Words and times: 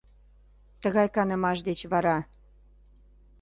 Тыгай 0.81 1.07
канымаш 1.15 1.59
деч 1.67 1.79
вара 1.91 2.17